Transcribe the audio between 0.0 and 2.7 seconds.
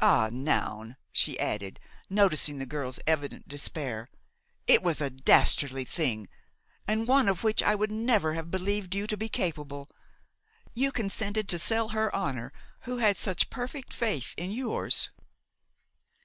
Ah! Noun," she added, noticing the